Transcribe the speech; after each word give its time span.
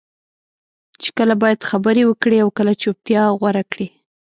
چې 1.01 1.09
کله 1.17 1.33
باید 1.43 1.67
خبرې 1.69 2.03
وکړې 2.07 2.37
او 2.43 2.49
کله 2.57 2.73
چپتیا 2.81 3.23
غوره 3.39 3.63
کړې. 3.71 3.87